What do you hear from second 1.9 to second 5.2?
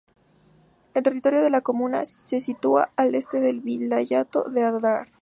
se sitúa al este del vilayato de Adrar.